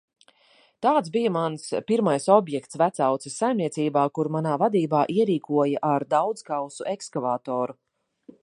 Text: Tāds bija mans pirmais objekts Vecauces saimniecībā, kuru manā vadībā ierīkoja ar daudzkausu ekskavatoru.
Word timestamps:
Tāds 0.85 1.11
bija 1.15 1.31
mans 1.35 1.65
pirmais 1.91 2.25
objekts 2.37 2.79
Vecauces 2.83 3.37
saimniecībā, 3.43 4.07
kuru 4.17 4.33
manā 4.39 4.57
vadībā 4.65 5.03
ierīkoja 5.19 5.85
ar 5.95 6.11
daudzkausu 6.19 6.93
ekskavatoru. 6.97 7.79